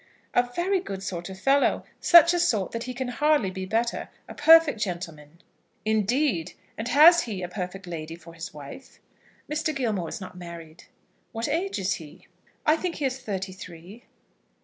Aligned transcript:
"A 0.33 0.41
very 0.55 0.79
good 0.79 1.03
sort 1.03 1.29
of 1.29 1.39
fellow; 1.39 1.85
such 1.99 2.33
a 2.33 2.39
sort 2.39 2.71
that 2.71 2.85
he 2.85 2.93
can 2.95 3.09
hardly 3.09 3.51
be 3.51 3.67
better; 3.67 4.09
a 4.27 4.33
perfect 4.33 4.79
gentleman." 4.79 5.43
"Indeed! 5.85 6.53
And 6.75 6.87
has 6.87 7.21
he 7.25 7.43
a 7.43 7.47
perfect 7.47 7.85
lady 7.85 8.15
for 8.15 8.33
his 8.33 8.51
wife?" 8.51 8.99
"Mr. 9.47 9.75
Gilmore 9.75 10.09
is 10.09 10.19
not 10.19 10.35
married." 10.35 10.85
"What 11.33 11.47
age 11.47 11.77
is 11.77 11.93
he?" 12.01 12.25
"I 12.65 12.77
think 12.77 12.95
he 12.95 13.05
is 13.05 13.19
thirty 13.19 13.51
three." 13.53 14.05